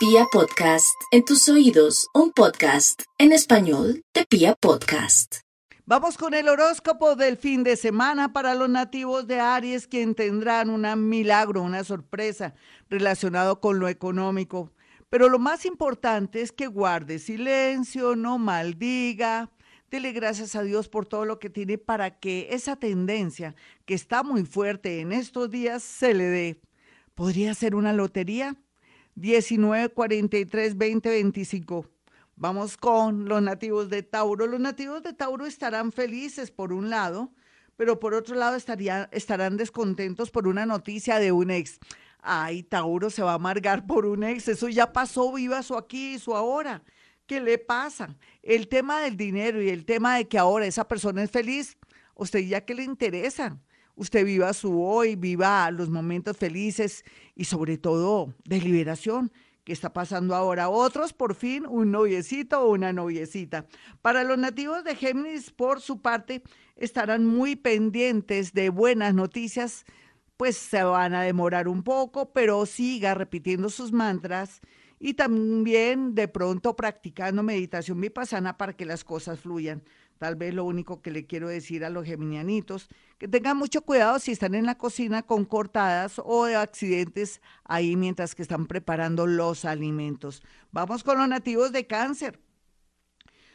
Pia 0.00 0.24
Podcast, 0.32 0.98
en 1.10 1.26
tus 1.26 1.46
oídos, 1.50 2.08
un 2.14 2.32
podcast 2.32 3.02
en 3.18 3.32
español 3.32 4.02
de 4.14 4.24
Pia 4.24 4.54
Podcast. 4.54 5.40
Vamos 5.84 6.16
con 6.16 6.32
el 6.32 6.48
horóscopo 6.48 7.16
del 7.16 7.36
fin 7.36 7.64
de 7.64 7.76
semana 7.76 8.32
para 8.32 8.54
los 8.54 8.70
nativos 8.70 9.26
de 9.26 9.40
Aries, 9.40 9.86
quien 9.86 10.14
tendrán 10.14 10.70
un 10.70 11.06
milagro, 11.06 11.60
una 11.60 11.84
sorpresa 11.84 12.54
relacionado 12.88 13.60
con 13.60 13.78
lo 13.78 13.88
económico. 13.88 14.72
Pero 15.10 15.28
lo 15.28 15.38
más 15.38 15.66
importante 15.66 16.40
es 16.40 16.50
que 16.50 16.66
guarde 16.66 17.18
silencio, 17.18 18.16
no 18.16 18.38
maldiga, 18.38 19.50
dele 19.90 20.12
gracias 20.12 20.56
a 20.56 20.62
Dios 20.62 20.88
por 20.88 21.04
todo 21.04 21.26
lo 21.26 21.38
que 21.38 21.50
tiene 21.50 21.76
para 21.76 22.18
que 22.18 22.48
esa 22.52 22.74
tendencia 22.74 23.54
que 23.84 23.92
está 23.92 24.22
muy 24.22 24.46
fuerte 24.46 25.00
en 25.00 25.12
estos 25.12 25.50
días 25.50 25.82
se 25.82 26.14
le 26.14 26.24
dé. 26.24 26.60
¿Podría 27.14 27.52
ser 27.52 27.74
una 27.74 27.92
lotería? 27.92 28.56
19, 29.20 29.90
43, 29.90 30.78
20, 30.78 31.08
25. 31.10 31.86
Vamos 32.36 32.78
con 32.78 33.28
los 33.28 33.42
nativos 33.42 33.90
de 33.90 34.02
Tauro. 34.02 34.46
Los 34.46 34.60
nativos 34.60 35.02
de 35.02 35.12
Tauro 35.12 35.44
estarán 35.44 35.92
felices 35.92 36.50
por 36.50 36.72
un 36.72 36.88
lado, 36.88 37.30
pero 37.76 38.00
por 38.00 38.14
otro 38.14 38.34
lado 38.34 38.56
estarán 38.56 39.56
descontentos 39.58 40.30
por 40.30 40.48
una 40.48 40.64
noticia 40.64 41.18
de 41.18 41.32
un 41.32 41.50
ex. 41.50 41.78
Ay, 42.22 42.62
Tauro 42.62 43.10
se 43.10 43.22
va 43.22 43.32
a 43.32 43.34
amargar 43.34 43.86
por 43.86 44.06
un 44.06 44.24
ex. 44.24 44.48
Eso 44.48 44.70
ya 44.70 44.90
pasó, 44.90 45.30
viva 45.34 45.62
su 45.62 45.76
aquí 45.76 46.14
y 46.14 46.18
su 46.18 46.34
ahora. 46.34 46.82
¿Qué 47.26 47.40
le 47.40 47.58
pasa? 47.58 48.16
El 48.42 48.68
tema 48.68 49.02
del 49.02 49.18
dinero 49.18 49.62
y 49.62 49.68
el 49.68 49.84
tema 49.84 50.16
de 50.16 50.28
que 50.28 50.38
ahora 50.38 50.64
esa 50.64 50.88
persona 50.88 51.22
es 51.22 51.30
feliz, 51.30 51.76
usted 52.14 52.40
ya 52.40 52.64
que 52.64 52.74
le 52.74 52.84
interesa 52.84 53.60
usted 54.00 54.24
viva 54.24 54.54
su 54.54 54.82
hoy, 54.82 55.14
viva 55.14 55.70
los 55.70 55.90
momentos 55.90 56.34
felices 56.34 57.04
y 57.34 57.44
sobre 57.44 57.76
todo 57.76 58.32
de 58.46 58.58
liberación 58.58 59.30
que 59.62 59.74
está 59.74 59.92
pasando 59.92 60.34
ahora. 60.34 60.70
Otros, 60.70 61.12
por 61.12 61.34
fin, 61.34 61.66
un 61.66 61.90
noviecito 61.90 62.62
o 62.62 62.70
una 62.70 62.94
noviecita. 62.94 63.66
Para 64.00 64.24
los 64.24 64.38
nativos 64.38 64.84
de 64.84 64.96
Géminis, 64.96 65.50
por 65.50 65.82
su 65.82 66.00
parte, 66.00 66.42
estarán 66.76 67.26
muy 67.26 67.56
pendientes 67.56 68.54
de 68.54 68.70
buenas 68.70 69.12
noticias, 69.12 69.84
pues 70.38 70.56
se 70.56 70.82
van 70.82 71.12
a 71.12 71.20
demorar 71.20 71.68
un 71.68 71.82
poco, 71.82 72.32
pero 72.32 72.64
siga 72.64 73.12
repitiendo 73.12 73.68
sus 73.68 73.92
mantras 73.92 74.62
y 74.98 75.12
también 75.12 76.14
de 76.14 76.26
pronto 76.26 76.74
practicando 76.74 77.42
meditación 77.42 78.00
vipassana 78.00 78.56
para 78.56 78.72
que 78.72 78.86
las 78.86 79.04
cosas 79.04 79.40
fluyan. 79.40 79.82
Tal 80.20 80.36
vez 80.36 80.52
lo 80.52 80.64
único 80.64 81.00
que 81.00 81.10
le 81.10 81.24
quiero 81.24 81.48
decir 81.48 81.82
a 81.82 81.88
los 81.88 82.04
geminianitos, 82.04 82.90
que 83.16 83.26
tengan 83.26 83.56
mucho 83.56 83.80
cuidado 83.80 84.18
si 84.18 84.32
están 84.32 84.54
en 84.54 84.66
la 84.66 84.76
cocina 84.76 85.22
con 85.22 85.46
cortadas 85.46 86.20
o 86.22 86.44
accidentes 86.44 87.40
ahí 87.64 87.96
mientras 87.96 88.34
que 88.34 88.42
están 88.42 88.66
preparando 88.66 89.26
los 89.26 89.64
alimentos. 89.64 90.42
Vamos 90.72 91.04
con 91.04 91.16
los 91.16 91.26
nativos 91.26 91.72
de 91.72 91.86
cáncer. 91.86 92.38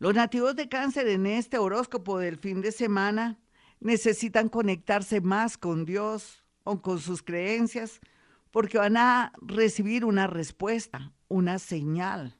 Los 0.00 0.16
nativos 0.16 0.56
de 0.56 0.68
cáncer 0.68 1.06
en 1.06 1.26
este 1.26 1.58
horóscopo 1.58 2.18
del 2.18 2.38
fin 2.38 2.60
de 2.60 2.72
semana 2.72 3.38
necesitan 3.78 4.48
conectarse 4.48 5.20
más 5.20 5.58
con 5.58 5.84
Dios 5.84 6.42
o 6.64 6.82
con 6.82 6.98
sus 6.98 7.22
creencias 7.22 8.00
porque 8.50 8.78
van 8.78 8.96
a 8.96 9.32
recibir 9.40 10.04
una 10.04 10.26
respuesta, 10.26 11.12
una 11.28 11.60
señal 11.60 12.36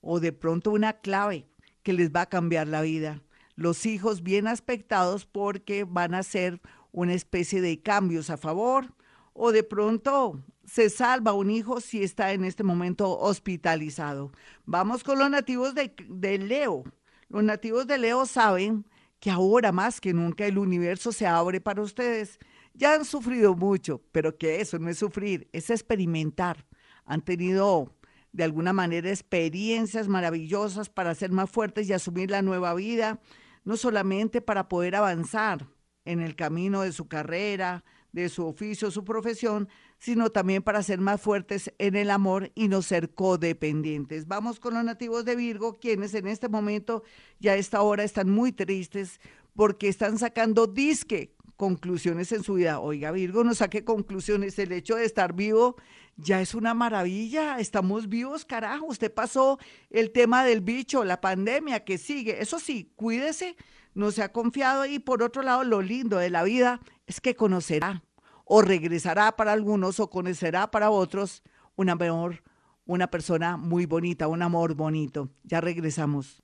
o 0.00 0.18
de 0.18 0.32
pronto 0.32 0.72
una 0.72 0.94
clave 0.94 1.46
que 1.84 1.92
les 1.92 2.10
va 2.10 2.22
a 2.22 2.28
cambiar 2.28 2.66
la 2.66 2.82
vida 2.82 3.22
los 3.56 3.86
hijos 3.86 4.22
bien 4.22 4.46
aspectados 4.46 5.26
porque 5.26 5.84
van 5.84 6.14
a 6.14 6.22
ser 6.22 6.60
una 6.90 7.14
especie 7.14 7.60
de 7.60 7.80
cambios 7.80 8.30
a 8.30 8.36
favor 8.36 8.94
o 9.32 9.52
de 9.52 9.62
pronto 9.62 10.40
se 10.64 10.90
salva 10.90 11.32
un 11.32 11.50
hijo 11.50 11.80
si 11.80 12.02
está 12.02 12.32
en 12.32 12.44
este 12.44 12.62
momento 12.62 13.18
hospitalizado. 13.18 14.32
Vamos 14.64 15.02
con 15.02 15.18
los 15.18 15.30
nativos 15.30 15.74
de, 15.74 15.94
de 16.08 16.38
Leo. 16.38 16.84
Los 17.28 17.42
nativos 17.42 17.86
de 17.86 17.98
Leo 17.98 18.26
saben 18.26 18.86
que 19.18 19.30
ahora 19.30 19.72
más 19.72 20.00
que 20.00 20.12
nunca 20.12 20.46
el 20.46 20.58
universo 20.58 21.12
se 21.12 21.26
abre 21.26 21.60
para 21.60 21.82
ustedes. 21.82 22.38
Ya 22.74 22.94
han 22.94 23.04
sufrido 23.04 23.54
mucho, 23.54 24.02
pero 24.12 24.36
que 24.36 24.60
eso 24.60 24.78
no 24.78 24.88
es 24.88 24.98
sufrir, 24.98 25.48
es 25.52 25.70
experimentar. 25.70 26.66
Han 27.04 27.22
tenido 27.22 27.94
de 28.32 28.44
alguna 28.44 28.72
manera 28.72 29.10
experiencias 29.10 30.08
maravillosas 30.08 30.88
para 30.88 31.14
ser 31.14 31.30
más 31.30 31.50
fuertes 31.50 31.88
y 31.88 31.92
asumir 31.92 32.30
la 32.30 32.42
nueva 32.42 32.74
vida 32.74 33.20
no 33.64 33.76
solamente 33.76 34.40
para 34.40 34.68
poder 34.68 34.96
avanzar 34.96 35.68
en 36.04 36.20
el 36.20 36.34
camino 36.34 36.82
de 36.82 36.92
su 36.92 37.06
carrera, 37.06 37.84
de 38.12 38.28
su 38.28 38.46
oficio, 38.46 38.90
su 38.90 39.04
profesión, 39.04 39.68
sino 39.98 40.30
también 40.30 40.62
para 40.62 40.82
ser 40.82 40.98
más 40.98 41.20
fuertes 41.20 41.72
en 41.78 41.94
el 41.94 42.10
amor 42.10 42.50
y 42.54 42.68
no 42.68 42.82
ser 42.82 43.14
codependientes. 43.14 44.26
Vamos 44.26 44.60
con 44.60 44.74
los 44.74 44.84
nativos 44.84 45.24
de 45.24 45.36
Virgo, 45.36 45.74
quienes 45.74 46.12
en 46.14 46.26
este 46.26 46.48
momento 46.48 47.04
ya 47.38 47.52
a 47.52 47.56
esta 47.56 47.82
hora 47.82 48.02
están 48.02 48.28
muy 48.30 48.52
tristes 48.52 49.20
porque 49.54 49.88
están 49.88 50.18
sacando 50.18 50.66
disque 50.66 51.34
conclusiones 51.56 52.32
en 52.32 52.42
su 52.42 52.54
vida. 52.54 52.80
Oiga, 52.80 53.10
Virgo, 53.10 53.44
no 53.44 53.54
saque 53.54 53.84
conclusiones. 53.84 54.58
El 54.58 54.72
hecho 54.72 54.96
de 54.96 55.04
estar 55.04 55.34
vivo 55.34 55.76
ya 56.16 56.40
es 56.40 56.54
una 56.54 56.74
maravilla. 56.74 57.58
Estamos 57.58 58.08
vivos, 58.08 58.44
carajo. 58.44 58.86
Usted 58.86 59.12
pasó 59.12 59.58
el 59.90 60.10
tema 60.10 60.44
del 60.44 60.60
bicho, 60.60 61.04
la 61.04 61.20
pandemia 61.20 61.84
que 61.84 61.98
sigue. 61.98 62.42
Eso 62.42 62.58
sí, 62.58 62.92
cuídese, 62.96 63.56
no 63.94 64.10
se 64.10 64.22
ha 64.22 64.32
confiado. 64.32 64.86
Y 64.86 64.98
por 64.98 65.22
otro 65.22 65.42
lado, 65.42 65.64
lo 65.64 65.82
lindo 65.82 66.18
de 66.18 66.30
la 66.30 66.42
vida 66.42 66.80
es 67.06 67.20
que 67.20 67.36
conocerá 67.36 68.02
o 68.44 68.62
regresará 68.62 69.36
para 69.36 69.52
algunos 69.52 70.00
o 70.00 70.10
conocerá 70.10 70.70
para 70.70 70.90
otros 70.90 71.42
una 71.76 71.94
mejor, 71.94 72.42
una 72.84 73.08
persona 73.08 73.56
muy 73.56 73.86
bonita, 73.86 74.28
un 74.28 74.42
amor 74.42 74.74
bonito. 74.74 75.30
Ya 75.44 75.60
regresamos. 75.60 76.42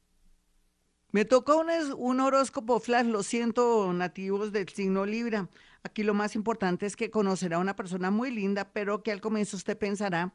Me 1.10 1.24
tocó 1.24 1.58
un, 1.58 1.68
un, 1.96 2.20
horóscopo 2.20 2.80
flash, 2.80 3.06
lo 3.06 3.22
siento, 3.22 3.92
nativos 3.94 4.52
del 4.52 4.68
signo 4.68 5.06
Libra. 5.06 5.48
Aquí 5.82 6.02
lo 6.02 6.12
más 6.12 6.34
importante 6.34 6.84
es 6.84 6.96
que 6.96 7.10
conocerá 7.10 7.56
a 7.56 7.60
una 7.60 7.74
persona 7.76 8.10
muy 8.10 8.30
linda, 8.30 8.70
pero 8.72 9.02
que 9.02 9.10
al 9.12 9.22
comienzo 9.22 9.56
usted 9.56 9.78
pensará 9.78 10.34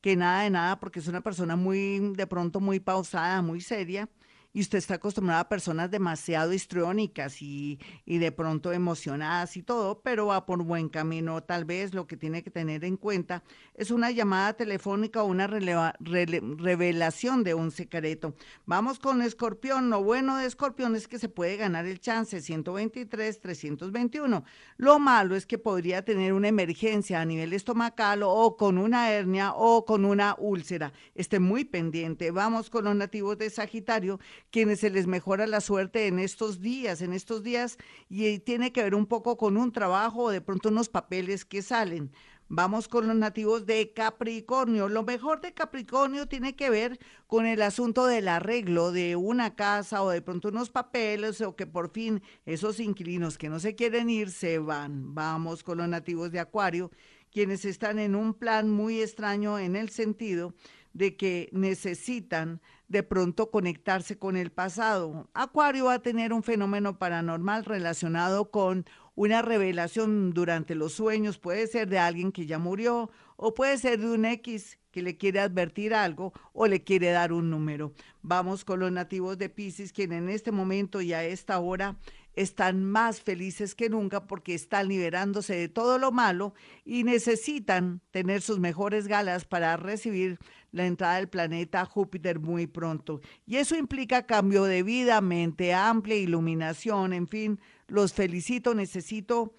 que 0.00 0.14
nada 0.16 0.42
de 0.42 0.50
nada, 0.50 0.78
porque 0.80 1.00
es 1.00 1.08
una 1.08 1.22
persona 1.22 1.56
muy, 1.56 2.12
de 2.14 2.26
pronto 2.26 2.60
muy 2.60 2.78
pausada, 2.78 3.42
muy 3.42 3.60
seria, 3.60 4.08
y 4.52 4.60
usted 4.60 4.78
está 4.78 4.94
acostumbrado 4.94 5.40
a 5.40 5.48
personas 5.48 5.90
demasiado 5.90 6.52
histriónicas 6.52 7.40
y, 7.40 7.78
y, 8.04 8.18
de 8.18 8.32
pronto 8.32 8.72
emocionadas 8.72 9.56
y 9.56 9.62
todo, 9.62 10.00
pero 10.02 10.26
va 10.26 10.44
por 10.44 10.62
buen 10.62 10.88
camino. 10.88 11.42
Tal 11.42 11.64
vez 11.64 11.94
lo 11.94 12.06
que 12.06 12.16
tiene 12.16 12.42
que 12.42 12.50
tener 12.50 12.84
en 12.84 12.96
cuenta 12.96 13.42
es 13.74 13.90
una 13.90 14.10
llamada 14.10 14.52
telefónica 14.52 15.22
o 15.22 15.26
una 15.26 15.46
revelación 15.46 17.44
de 17.44 17.54
un 17.54 17.70
secreto. 17.70 18.34
Vamos 18.66 18.98
con 18.98 19.22
Escorpión. 19.22 19.88
Lo 19.88 20.02
bueno 20.02 20.36
de 20.36 20.46
Escorpión 20.46 20.96
es 20.96 21.08
que 21.08 21.18
se 21.18 21.30
puede 21.30 21.56
ganar 21.56 21.86
el 21.86 21.98
chance 22.00 22.40
123, 22.40 23.40
321. 23.40 24.44
Lo 24.76 24.98
malo 24.98 25.34
es 25.34 25.46
que 25.46 25.56
podría 25.58 26.04
tener 26.04 26.34
una 26.34 26.48
emergencia 26.48 27.20
a 27.20 27.24
nivel 27.24 27.54
estomacal 27.54 28.22
o 28.22 28.56
con 28.56 28.76
una 28.76 29.10
hernia 29.10 29.52
o 29.54 29.86
con 29.86 30.04
una 30.04 30.36
úlcera. 30.38 30.92
Esté 31.14 31.38
muy 31.38 31.64
pendiente. 31.64 32.30
Vamos 32.30 32.68
con 32.68 32.84
los 32.84 32.94
nativos 32.94 33.38
de 33.38 33.48
Sagitario 33.48 34.20
quienes 34.50 34.80
se 34.80 34.90
les 34.90 35.06
mejora 35.06 35.46
la 35.46 35.60
suerte 35.60 36.06
en 36.06 36.18
estos 36.18 36.60
días, 36.60 37.02
en 37.02 37.12
estos 37.12 37.42
días, 37.42 37.78
y 38.08 38.38
tiene 38.40 38.72
que 38.72 38.82
ver 38.82 38.94
un 38.94 39.06
poco 39.06 39.36
con 39.36 39.56
un 39.56 39.72
trabajo 39.72 40.24
o 40.24 40.30
de 40.30 40.40
pronto 40.40 40.68
unos 40.68 40.88
papeles 40.88 41.44
que 41.44 41.62
salen. 41.62 42.12
Vamos 42.54 42.86
con 42.86 43.06
los 43.06 43.16
nativos 43.16 43.64
de 43.64 43.94
Capricornio. 43.94 44.90
Lo 44.90 45.04
mejor 45.04 45.40
de 45.40 45.54
Capricornio 45.54 46.26
tiene 46.28 46.54
que 46.54 46.68
ver 46.68 46.98
con 47.26 47.46
el 47.46 47.62
asunto 47.62 48.04
del 48.04 48.28
arreglo 48.28 48.92
de 48.92 49.16
una 49.16 49.54
casa 49.54 50.02
o 50.02 50.10
de 50.10 50.20
pronto 50.20 50.48
unos 50.48 50.68
papeles 50.68 51.40
o 51.40 51.56
que 51.56 51.66
por 51.66 51.90
fin 51.90 52.22
esos 52.44 52.78
inquilinos 52.78 53.38
que 53.38 53.48
no 53.48 53.58
se 53.58 53.74
quieren 53.74 54.10
ir 54.10 54.30
se 54.30 54.58
van. 54.58 55.14
Vamos 55.14 55.62
con 55.62 55.78
los 55.78 55.88
nativos 55.88 56.30
de 56.30 56.40
Acuario, 56.40 56.90
quienes 57.30 57.64
están 57.64 57.98
en 57.98 58.14
un 58.14 58.34
plan 58.34 58.68
muy 58.68 59.00
extraño 59.00 59.58
en 59.58 59.74
el 59.74 59.88
sentido 59.88 60.54
de 60.92 61.16
que 61.16 61.48
necesitan 61.52 62.60
de 62.88 63.02
pronto 63.02 63.50
conectarse 63.50 64.18
con 64.18 64.36
el 64.36 64.50
pasado. 64.50 65.28
Acuario 65.34 65.86
va 65.86 65.94
a 65.94 66.02
tener 66.02 66.32
un 66.32 66.42
fenómeno 66.42 66.98
paranormal 66.98 67.64
relacionado 67.64 68.50
con 68.50 68.84
una 69.14 69.42
revelación 69.42 70.32
durante 70.32 70.74
los 70.74 70.92
sueños, 70.94 71.38
puede 71.38 71.66
ser 71.66 71.88
de 71.88 71.98
alguien 71.98 72.32
que 72.32 72.46
ya 72.46 72.58
murió 72.58 73.10
o 73.36 73.54
puede 73.54 73.76
ser 73.78 73.98
de 74.00 74.08
un 74.08 74.24
X 74.24 74.78
que 74.90 75.02
le 75.02 75.16
quiere 75.16 75.40
advertir 75.40 75.94
algo 75.94 76.32
o 76.52 76.66
le 76.66 76.84
quiere 76.84 77.10
dar 77.10 77.32
un 77.32 77.50
número. 77.50 77.92
Vamos 78.22 78.64
con 78.64 78.80
los 78.80 78.92
nativos 78.92 79.38
de 79.38 79.48
Pisces, 79.48 79.92
quienes 79.92 80.18
en 80.18 80.28
este 80.28 80.52
momento 80.52 81.00
y 81.00 81.12
a 81.12 81.24
esta 81.24 81.58
hora 81.58 81.96
están 82.34 82.84
más 82.84 83.20
felices 83.20 83.74
que 83.74 83.90
nunca 83.90 84.26
porque 84.26 84.54
están 84.54 84.88
liberándose 84.88 85.54
de 85.54 85.68
todo 85.68 85.98
lo 85.98 86.12
malo 86.12 86.54
y 86.84 87.04
necesitan 87.04 88.00
tener 88.10 88.42
sus 88.42 88.58
mejores 88.58 89.06
galas 89.06 89.44
para 89.44 89.76
recibir 89.76 90.38
la 90.70 90.86
entrada 90.86 91.16
del 91.16 91.28
planeta 91.28 91.84
Júpiter 91.84 92.40
muy 92.40 92.66
pronto. 92.66 93.20
Y 93.46 93.56
eso 93.56 93.76
implica 93.76 94.26
cambio 94.26 94.64
de 94.64 94.82
vida, 94.82 95.20
mente 95.20 95.74
amplia, 95.74 96.16
iluminación, 96.16 97.12
en 97.12 97.28
fin, 97.28 97.60
los 97.86 98.14
felicito, 98.14 98.74
necesito 98.74 99.54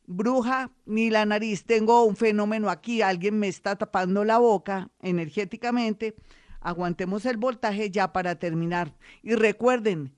bruja 0.07 0.71
ni 0.85 1.09
la 1.09 1.25
nariz. 1.25 1.65
Tengo 1.65 2.03
un 2.03 2.15
fenómeno 2.15 2.69
aquí, 2.69 3.01
alguien 3.01 3.39
me 3.39 3.47
está 3.47 3.77
tapando 3.77 4.25
la 4.25 4.39
boca 4.39 4.89
energéticamente. 5.01 6.15
Aguantemos 6.59 7.25
el 7.25 7.37
voltaje 7.37 7.91
ya 7.91 8.11
para 8.11 8.39
terminar. 8.39 8.95
Y 9.21 9.35
recuerden, 9.35 10.17